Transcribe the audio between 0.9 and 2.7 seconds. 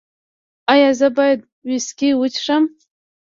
زه باید ویسکي وڅښم؟